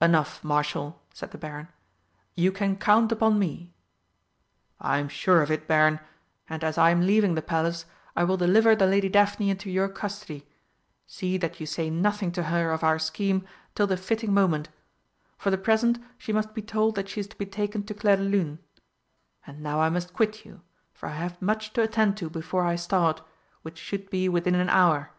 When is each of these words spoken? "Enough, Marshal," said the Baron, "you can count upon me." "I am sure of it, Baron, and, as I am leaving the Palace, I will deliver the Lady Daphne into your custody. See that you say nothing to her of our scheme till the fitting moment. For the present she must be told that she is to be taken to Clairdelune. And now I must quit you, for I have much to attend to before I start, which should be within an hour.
"Enough, 0.00 0.42
Marshal," 0.42 1.02
said 1.12 1.30
the 1.30 1.36
Baron, 1.36 1.68
"you 2.34 2.52
can 2.52 2.74
count 2.74 3.12
upon 3.12 3.38
me." 3.38 3.74
"I 4.80 4.96
am 4.96 5.10
sure 5.10 5.42
of 5.42 5.50
it, 5.50 5.68
Baron, 5.68 6.00
and, 6.48 6.64
as 6.64 6.78
I 6.78 6.88
am 6.88 7.04
leaving 7.06 7.34
the 7.34 7.42
Palace, 7.42 7.84
I 8.16 8.24
will 8.24 8.38
deliver 8.38 8.74
the 8.74 8.86
Lady 8.86 9.10
Daphne 9.10 9.50
into 9.50 9.70
your 9.70 9.90
custody. 9.90 10.46
See 11.06 11.36
that 11.36 11.60
you 11.60 11.66
say 11.66 11.90
nothing 11.90 12.32
to 12.32 12.44
her 12.44 12.70
of 12.72 12.82
our 12.82 12.98
scheme 12.98 13.44
till 13.74 13.86
the 13.86 13.98
fitting 13.98 14.32
moment. 14.32 14.70
For 15.36 15.50
the 15.50 15.58
present 15.58 15.98
she 16.16 16.32
must 16.32 16.54
be 16.54 16.62
told 16.62 16.94
that 16.94 17.10
she 17.10 17.20
is 17.20 17.26
to 17.28 17.36
be 17.36 17.44
taken 17.44 17.82
to 17.82 17.92
Clairdelune. 17.92 18.60
And 19.46 19.62
now 19.62 19.82
I 19.82 19.90
must 19.90 20.14
quit 20.14 20.46
you, 20.46 20.62
for 20.94 21.10
I 21.10 21.16
have 21.16 21.42
much 21.42 21.74
to 21.74 21.82
attend 21.82 22.16
to 22.16 22.30
before 22.30 22.64
I 22.64 22.76
start, 22.76 23.20
which 23.60 23.76
should 23.76 24.08
be 24.08 24.30
within 24.30 24.54
an 24.54 24.70
hour. 24.70 25.10